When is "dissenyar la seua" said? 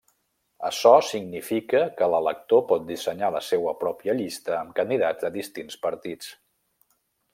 2.87-3.75